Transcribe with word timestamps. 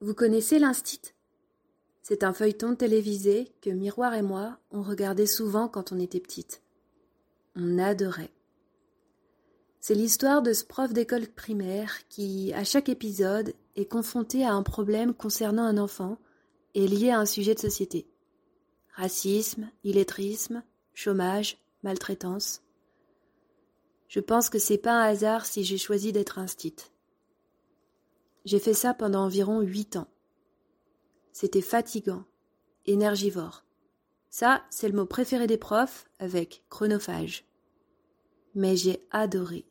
Vous 0.00 0.12
connaissez 0.12 0.58
l'Instit? 0.58 1.14
C'est 2.02 2.22
un 2.22 2.34
feuilleton 2.34 2.76
télévisé 2.76 3.50
que 3.62 3.70
Miroir 3.70 4.12
et 4.12 4.20
moi 4.20 4.58
on 4.70 4.82
regardait 4.82 5.24
souvent 5.24 5.68
quand 5.68 5.90
on 5.90 5.98
était 5.98 6.20
petite. 6.20 6.60
On 7.54 7.78
adorait. 7.78 8.30
C'est 9.80 9.94
l'histoire 9.94 10.42
de 10.42 10.52
ce 10.52 10.64
prof 10.64 10.92
d'école 10.92 11.28
primaire 11.28 12.06
qui, 12.08 12.52
à 12.52 12.62
chaque 12.62 12.90
épisode, 12.90 13.54
est 13.74 13.86
confronté 13.86 14.44
à 14.44 14.52
un 14.52 14.62
problème 14.62 15.14
concernant 15.14 15.64
un 15.64 15.78
enfant 15.78 16.18
et 16.74 16.86
lié 16.86 17.08
à 17.08 17.18
un 17.18 17.26
sujet 17.26 17.54
de 17.54 17.60
société. 17.60 18.06
Racisme, 18.92 19.70
illettrisme, 19.82 20.62
chômage, 20.92 21.56
maltraitance. 21.82 22.60
Je 24.08 24.20
pense 24.20 24.50
que 24.50 24.58
c'est 24.58 24.76
pas 24.76 24.92
un 24.92 25.08
hasard 25.08 25.46
si 25.46 25.64
j'ai 25.64 25.78
choisi 25.78 26.12
d'être 26.12 26.38
instite. 26.38 26.92
J'ai 28.46 28.60
fait 28.60 28.74
ça 28.74 28.94
pendant 28.94 29.24
environ 29.24 29.60
huit 29.60 29.96
ans. 29.96 30.06
C'était 31.32 31.60
fatigant, 31.60 32.22
énergivore. 32.86 33.64
Ça, 34.30 34.62
c'est 34.70 34.88
le 34.88 34.94
mot 34.94 35.04
préféré 35.04 35.48
des 35.48 35.56
profs 35.56 36.08
avec 36.20 36.62
chronophage. 36.70 37.44
Mais 38.54 38.76
j'ai 38.76 39.04
adoré. 39.10 39.66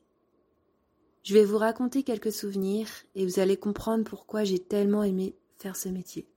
Je 1.22 1.32
vais 1.32 1.46
vous 1.46 1.56
raconter 1.56 2.02
quelques 2.02 2.30
souvenirs 2.30 2.88
et 3.14 3.24
vous 3.24 3.40
allez 3.40 3.56
comprendre 3.56 4.04
pourquoi 4.04 4.44
j'ai 4.44 4.58
tellement 4.58 5.02
aimé 5.02 5.34
faire 5.56 5.74
ce 5.74 5.88
métier. 5.88 6.28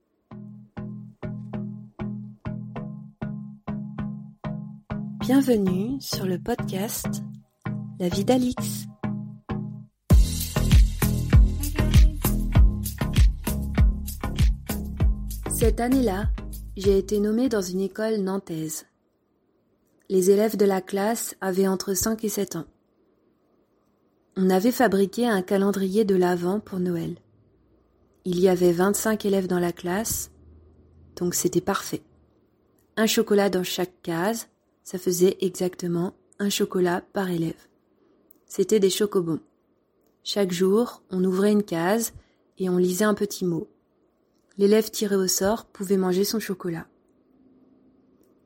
Bienvenue 5.20 6.00
sur 6.00 6.26
le 6.26 6.42
podcast 6.42 7.22
La 8.00 8.08
vie 8.08 8.23
d'Alix. 8.23 8.89
Cette 15.59 15.81
année-là, 15.81 16.30
j'ai 16.77 16.98
été 16.98 17.20
nommée 17.20 17.50
dans 17.50 17.61
une 17.61 17.81
école 17.81 18.22
nantaise. 18.22 18.86
Les 20.08 20.31
élèves 20.31 20.56
de 20.56 20.64
la 20.64 20.80
classe 20.80 21.36
avaient 21.42 21.67
entre 21.67 21.94
5 21.94 22.23
et 22.23 22.30
7 22.30 22.56
ans. 22.56 22.66
On 24.38 24.50
avait 24.50 24.72
fabriqué 24.72 25.28
un 25.28 25.42
calendrier 25.42 26.06
de 26.06 26.16
l'Avent 26.16 26.61
pour 26.61 26.80
Noël. 26.80 27.17
Il 28.23 28.39
y 28.39 28.47
avait 28.47 28.72
25 28.72 29.25
élèves 29.25 29.47
dans 29.47 29.59
la 29.59 29.73
classe, 29.73 30.31
donc 31.17 31.36
c'était 31.36 31.59
parfait. 31.59 32.03
Un 32.95 33.06
chocolat 33.06 33.50
dans 33.50 33.66
chaque 33.66 34.02
case, 34.02 34.47
ça 34.86 34.97
faisait 34.97 35.36
exactement 35.41 36.14
un 36.39 36.50
chocolat 36.50 37.03
par 37.12 37.30
élève. 37.30 37.67
C'était 38.45 38.80
des 38.80 38.89
chocobons. 38.89 39.41
Chaque 40.23 40.53
jour, 40.53 41.03
on 41.12 41.22
ouvrait 41.22 41.52
une 41.52 41.64
case 41.64 42.14
et 42.59 42.69
on 42.69 42.78
lisait 42.78 43.03
un 43.03 43.14
petit 43.14 43.44
mot. 43.44 43.67
L'élève 44.60 44.92
tiré 44.92 45.16
au 45.16 45.26
sort 45.26 45.64
pouvait 45.68 45.96
manger 45.96 46.26
son 46.26 46.42
chocolat. 46.42 46.86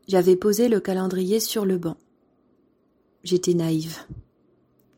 J'avais 0.08 0.36
posé 0.36 0.70
le 0.70 0.80
calendrier 0.80 1.40
sur 1.40 1.66
le 1.66 1.80
banc. 1.80 1.98
J'étais 3.24 3.56
naïve. 3.56 3.98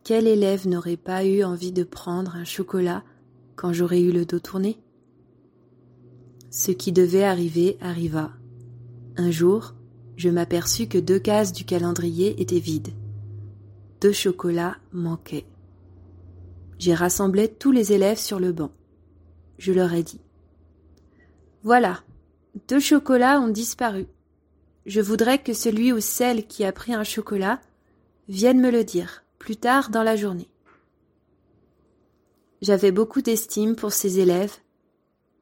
Quel 0.04 0.28
élève 0.28 0.68
n'aurait 0.68 0.98
pas 0.98 1.24
eu 1.24 1.42
envie 1.46 1.72
de 1.72 1.86
prendre 1.86 2.36
un 2.36 2.44
chocolat 2.44 3.02
quand 3.56 3.72
j'aurais 3.72 4.02
eu 4.02 4.12
le 4.12 4.26
dos 4.26 4.40
tourné? 4.40 4.78
Ce 6.50 6.72
qui 6.72 6.92
devait 6.92 7.24
arriver 7.24 7.78
arriva. 7.80 8.34
Un 9.16 9.32
jour, 9.32 9.74
je 10.18 10.28
m'aperçus 10.28 10.88
que 10.88 10.98
deux 10.98 11.20
cases 11.20 11.54
du 11.54 11.64
calendrier 11.64 12.42
étaient 12.42 12.60
vides. 12.60 12.92
Deux 14.02 14.12
chocolats 14.12 14.76
manquaient. 14.92 15.46
J'ai 16.78 16.94
rassemblé 16.94 17.48
tous 17.48 17.72
les 17.72 17.94
élèves 17.94 18.20
sur 18.20 18.38
le 18.38 18.52
banc. 18.52 18.72
Je 19.58 19.72
leur 19.72 19.94
ai 19.94 20.04
dit 20.04 20.20
Voilà, 21.66 22.04
deux 22.68 22.80
chocolats 22.80 23.42
ont 23.42 23.48
disparu. 23.48 24.06
Je 24.86 25.02
voudrais 25.02 25.42
que 25.42 25.54
celui 25.54 25.92
ou 25.92 26.00
celle 26.00 26.46
qui 26.46 26.64
a 26.64 26.72
pris 26.72 26.94
un 26.94 27.04
chocolat 27.04 27.60
vienne 28.28 28.62
me 28.62 28.70
le 28.70 28.84
dire 28.84 29.24
plus 29.40 29.58
tard 29.58 29.90
dans 29.90 30.04
la 30.04 30.16
journée. 30.16 30.48
J'avais 32.62 32.92
beaucoup 32.92 33.24
d'estime 33.24 33.75
pour 33.75 33.94
ces 33.94 34.20
élèves, 34.20 34.58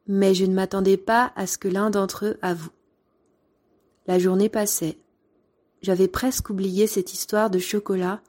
mais 0.07 0.33
je 0.33 0.45
ne 0.45 0.53
m'attendais 0.53 0.95
pas 0.95 1.33
à 1.35 1.45
ce 1.45 1.57
que 1.57 1.67
l'un 1.67 1.89
d'entre 1.89 2.25
eux 2.25 2.37
avoue. 2.41 2.71
La 4.07 4.17
journée 4.17 4.47
passait. 4.47 4.99
J'avais 5.81 6.07
presque 6.07 6.49
oublié 6.49 6.87
cette 6.87 7.11
histoire 7.11 7.49
de 7.49 7.59
chocolat 7.59 8.21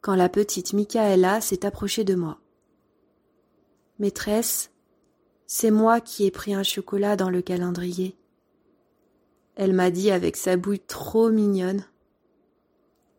quand 0.00 0.14
la 0.14 0.28
petite 0.28 0.74
Michaela 0.74 1.40
s'est 1.40 1.66
approchée 1.66 2.04
de 2.04 2.14
moi. 2.14 2.38
Maîtresse, 3.98 4.71
c'est 5.54 5.70
moi 5.70 6.00
qui 6.00 6.24
ai 6.24 6.30
pris 6.30 6.54
un 6.54 6.62
chocolat 6.62 7.14
dans 7.14 7.28
le 7.28 7.42
calendrier. 7.42 8.16
Elle 9.54 9.74
m'a 9.74 9.90
dit 9.90 10.10
avec 10.10 10.38
sa 10.38 10.56
bouille 10.56 10.80
trop 10.80 11.28
mignonne. 11.28 11.84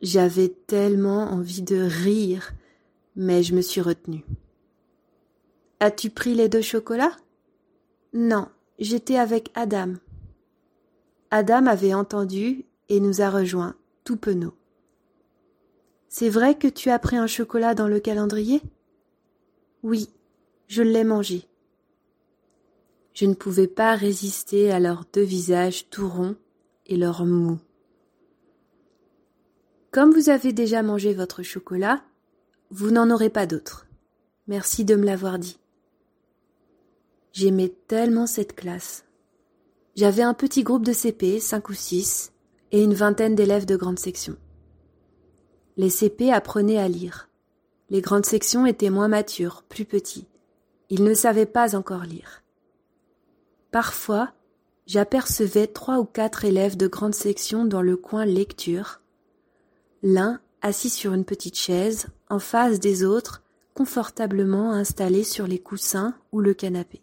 J'avais 0.02 0.50
tellement 0.50 1.26
envie 1.32 1.62
de 1.62 1.78
rire, 1.78 2.54
mais 3.16 3.44
je 3.44 3.54
me 3.54 3.62
suis 3.62 3.82
retenue. 3.82 4.26
As-tu 5.80 6.10
pris 6.10 6.34
les 6.34 6.50
deux 6.50 6.64
chocolats? 6.64 7.16
Non, 8.14 8.48
j'étais 8.80 9.20
avec 9.20 9.52
Adam. 9.54 9.94
Adam 11.30 11.68
avait 11.68 11.94
entendu 11.94 12.66
et 12.90 13.00
nous 13.00 13.22
a 13.22 13.30
rejoints, 13.30 13.76
tout 14.06 14.18
penaud. 14.18 14.56
C'est 16.10 16.30
vrai 16.30 16.58
que 16.58 16.68
tu 16.68 16.90
as 16.90 16.98
pris 16.98 17.16
un 17.16 17.28
chocolat 17.28 17.76
dans 17.76 17.88
le 17.88 18.00
calendrier? 18.00 18.64
Oui, 19.84 20.10
je 20.68 20.82
l'ai 20.82 21.04
mangé. 21.04 21.48
Je 23.14 23.26
ne 23.26 23.34
pouvais 23.36 23.68
pas 23.68 23.96
résister 23.96 24.72
à 24.72 24.80
leurs 24.80 25.06
deux 25.14 25.22
visages 25.22 25.90
tout 25.90 26.10
ronds 26.10 26.36
et 26.88 26.98
leurs 26.98 27.26
mous. 27.26 27.60
Comme 29.92 30.12
vous 30.12 30.30
avez 30.30 30.54
déjà 30.54 30.82
mangé 30.82 31.14
votre 31.14 31.44
chocolat, 31.44 32.04
vous 32.72 32.90
n'en 32.90 33.12
aurez 33.12 33.30
pas 33.30 33.46
d'autre. 33.46 33.88
Merci 34.48 34.84
de 34.84 34.96
me 34.96 35.06
l'avoir 35.06 35.38
dit. 35.38 35.60
J'aimais 37.32 37.70
tellement 37.88 38.26
cette 38.26 38.56
classe. 38.56 39.06
J'avais 39.96 40.24
un 40.24 40.34
petit 40.34 40.64
groupe 40.64 40.84
de 40.84 40.94
CP, 40.94 41.40
cinq 41.40 41.70
ou 41.70 41.74
six, 41.74 42.32
et 42.72 42.84
une 42.84 42.96
vingtaine 42.96 43.36
d'élèves 43.36 43.68
de 43.68 43.76
grande 43.76 44.00
section. 44.00 44.36
Les 45.78 45.90
CP 45.92 46.32
apprenaient 46.32 46.80
à 46.80 46.88
lire. 46.88 47.30
Les 47.90 48.02
grandes 48.02 48.26
sections 48.26 48.66
étaient 48.66 48.90
moins 48.90 49.08
matures, 49.08 49.64
plus 49.70 49.86
petits. 49.86 50.28
Ils 50.90 51.04
ne 51.04 51.14
savaient 51.14 51.46
pas 51.46 51.76
encore 51.76 52.04
lire. 52.04 52.43
Parfois, 53.74 54.32
j'apercevais 54.86 55.66
trois 55.66 55.98
ou 55.98 56.06
quatre 56.06 56.46
élèves 56.46 56.78
de 56.78 56.86
grande 56.86 57.16
section 57.16 57.66
dans 57.66 57.82
le 57.82 57.98
coin 57.98 58.24
lecture, 58.24 59.02
l'un 60.04 60.40
assis 60.62 60.92
sur 60.92 61.16
une 61.16 61.26
petite 61.26 61.58
chaise, 61.58 62.06
en 62.30 62.38
face 62.38 62.80
des 62.80 63.04
autres, 63.04 63.42
confortablement 63.74 64.74
installés 64.74 65.24
sur 65.24 65.48
les 65.48 65.58
coussins 65.58 66.14
ou 66.32 66.40
le 66.40 66.54
canapé. 66.54 67.02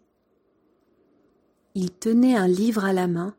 Il 1.75 1.91
tenait 1.91 2.36
un 2.36 2.47
livre 2.47 2.84
à 2.84 2.92
la 2.92 3.09
main 3.09 3.34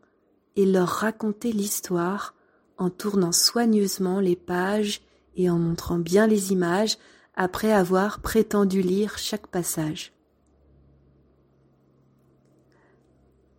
et 0.58 0.66
leur 0.66 0.90
racontait 0.90 1.54
l'histoire 1.54 2.36
en 2.78 2.90
tournant 2.90 3.32
soigneusement 3.32 4.20
les 4.20 4.36
pages 4.36 5.00
et 5.38 5.50
en 5.50 5.58
montrant 5.58 6.00
bien 6.00 6.28
les 6.28 6.52
images 6.52 6.98
après 7.36 7.72
avoir 7.72 8.20
prétendu 8.20 8.82
lire 8.82 9.18
chaque 9.18 9.48
passage. 9.48 10.12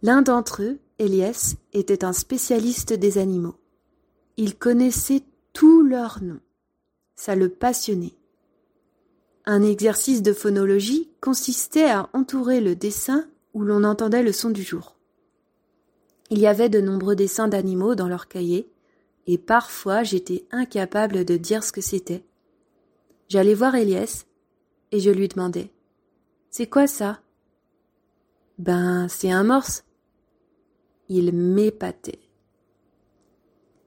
L'un 0.03 0.23
d'entre 0.23 0.63
eux, 0.63 0.79
Elias, 0.99 1.55
était 1.73 2.05
un 2.05 2.13
spécialiste 2.13 2.93
des 2.93 3.19
animaux. 3.19 3.57
Il 4.37 4.57
connaissait 4.57 5.23
tous 5.53 5.83
leurs 5.83 6.23
noms. 6.23 6.41
Ça 7.15 7.37
le 7.37 7.49
passionnait. 7.49 8.17
Un 9.45 9.63
exercice 9.63 10.23
de 10.23 10.33
phonologie 10.33 11.09
consistait 11.21 11.91
à 11.91 12.09
entourer 12.13 12.61
le 12.61 12.75
dessin 12.75 13.27
où 13.55 13.63
l'on 13.63 13.85
entendait 13.85 14.23
le 14.23 14.33
son 14.33 14.51
du 14.51 14.63
jour. 14.63 14.97
Il 16.31 16.39
y 16.39 16.47
avait 16.47 16.69
de 16.69 16.81
nombreux 16.81 17.15
dessins 17.15 17.49
d'animaux 17.49 17.95
dans 17.95 18.09
leur 18.09 18.27
cahier, 18.27 18.69
et 19.27 19.39
parfois 19.39 20.03
j'étais 20.03 20.47
incapable 20.51 21.25
de 21.25 21.37
dire 21.37 21.63
ce 21.63 21.73
que 21.73 21.81
c'était. 21.81 22.25
J'allais 23.29 23.55
voir 23.55 23.75
Elias, 23.75 24.25
et 24.91 25.01
je 25.01 25.11
lui 25.11 25.29
demandais 25.29 25.71
C'est 26.51 26.67
quoi 26.67 26.87
ça? 26.87 27.21
Ben, 28.59 29.09
c'est 29.09 29.31
un 29.31 29.45
morse. 29.45 29.85
Il 31.15 31.35
m'épatait. 31.35 32.21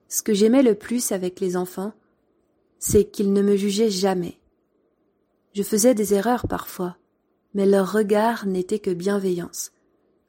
Ce 0.07 0.21
que 0.21 0.35
j'aimais 0.35 0.61
le 0.61 0.75
plus 0.75 1.11
avec 1.11 1.39
les 1.39 1.57
enfants, 1.57 1.91
c'est 2.77 3.05
qu'ils 3.05 3.33
ne 3.33 3.41
me 3.41 3.55
jugeaient 3.55 3.89
jamais. 3.89 4.37
Je 5.55 5.63
faisais 5.63 5.95
des 5.95 6.13
erreurs 6.13 6.47
parfois, 6.47 6.97
mais 7.55 7.65
leur 7.65 7.91
regard 7.91 8.45
n'était 8.45 8.77
que 8.77 8.91
bienveillance, 8.91 9.71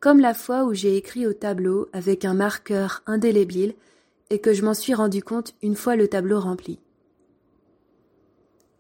comme 0.00 0.20
la 0.20 0.32
fois 0.32 0.64
où 0.64 0.72
j'ai 0.72 0.96
écrit 0.96 1.26
au 1.26 1.34
tableau 1.34 1.87
avec 1.93 2.25
un 2.25 2.32
marqueur 2.32 3.02
indélébile 3.04 3.75
et 4.31 4.38
que 4.38 4.54
je 4.54 4.64
m'en 4.64 4.72
suis 4.72 4.94
rendu 4.94 5.22
compte 5.22 5.54
une 5.60 5.76
fois 5.76 5.96
le 5.96 6.08
tableau 6.08 6.40
rempli. 6.40 6.81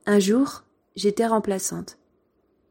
Un 0.06 0.20
jour, 0.20 0.64
j'étais 0.94 1.26
remplaçante. 1.26 1.98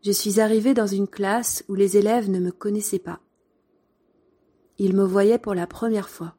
Je 0.02 0.12
suis 0.12 0.40
arrivée 0.40 0.74
dans 0.74 0.88
une 0.88 1.08
classe 1.08 1.64
où 1.68 1.76
les 1.76 1.98
élèves 1.98 2.32
ne 2.32 2.40
me 2.40 2.52
connaissaient 2.52 2.98
pas. 2.98 3.20
Ils 4.78 4.96
me 4.96 5.04
voyaient 5.04 5.40
pour 5.40 5.54
la 5.54 5.68
première 5.68 6.10
fois. 6.10 6.36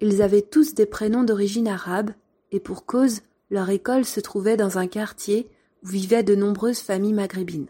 Ils 0.00 0.22
avaient 0.22 0.42
tous 0.42 0.74
des 0.74 0.86
prénoms 0.86 1.24
d'origine 1.24 1.68
arabe, 1.68 2.10
et 2.52 2.60
pour 2.60 2.86
cause, 2.86 3.20
leur 3.50 3.70
école 3.70 4.04
se 4.04 4.20
trouvait 4.20 4.56
dans 4.56 4.78
un 4.78 4.86
quartier 4.86 5.48
où 5.82 5.88
vivaient 5.88 6.22
de 6.22 6.34
nombreuses 6.34 6.80
familles 6.80 7.12
maghrébines. 7.12 7.68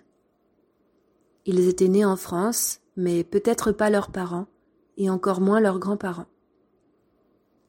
Ils 1.44 1.69
étaient 1.69 1.88
nés 1.88 2.05
en 2.05 2.17
France, 2.17 2.81
mais 2.96 3.25
peut-être 3.25 3.73
pas 3.73 3.90
leurs 3.90 4.11
parents, 4.11 4.46
et 4.96 5.11
encore 5.11 5.40
moins 5.40 5.61
leurs 5.61 5.78
grands-parents. 5.78 6.26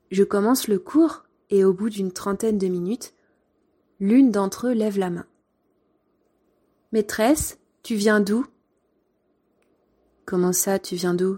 Je 0.09 0.23
commence 0.23 0.67
le 0.67 0.79
cours, 0.79 1.25
et 1.49 1.63
au 1.63 1.73
bout 1.73 1.89
d'une 1.89 2.11
trentaine 2.11 2.57
de 2.57 2.67
minutes, 2.67 3.13
l'une 3.99 4.31
d'entre 4.31 4.67
eux 4.67 4.73
lève 4.73 4.97
la 4.97 5.09
main. 5.09 5.25
Maîtresse, 6.91 7.59
tu 7.83 7.95
viens 7.95 8.19
d'où 8.19 8.45
Comment 10.25 10.53
ça, 10.53 10.79
tu 10.79 10.95
viens 10.95 11.13
d'où? 11.13 11.37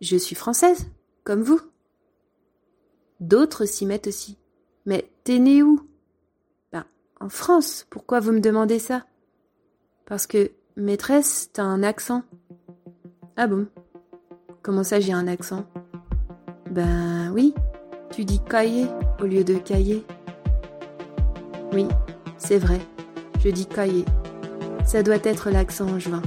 Je 0.00 0.16
suis 0.16 0.34
française, 0.34 0.86
comme 1.24 1.42
vous. 1.42 1.60
D'autres 3.20 3.64
s'y 3.64 3.86
mettent 3.86 4.08
aussi. 4.08 4.36
Mais 4.84 5.10
t'es 5.24 5.38
né 5.38 5.62
où? 5.62 5.80
Ben, 6.72 6.84
en 7.20 7.28
France. 7.28 7.86
Pourquoi 7.88 8.20
vous 8.20 8.32
me 8.32 8.40
demandez 8.40 8.78
ça? 8.78 9.06
Parce 10.04 10.26
que, 10.26 10.50
maîtresse, 10.76 11.50
t'as 11.52 11.64
un 11.64 11.82
accent. 11.82 12.22
Ah 13.36 13.46
bon? 13.46 13.66
Comment 14.62 14.84
ça 14.84 15.00
j'ai 15.00 15.12
un 15.12 15.28
accent? 15.28 15.64
Ben 16.70 17.30
oui, 17.32 17.54
tu 18.10 18.24
dis 18.24 18.40
cahier 18.42 18.86
au 19.20 19.24
lieu 19.24 19.44
de 19.44 19.54
cahier. 19.54 20.04
Oui, 21.72 21.86
c'est 22.36 22.58
vrai, 22.58 22.80
je 23.40 23.48
dis 23.48 23.66
cahier. 23.66 24.04
Ça 24.84 25.02
doit 25.02 25.24
être 25.24 25.50
l'accent 25.50 25.88
en 25.88 25.98
juin. 25.98 26.22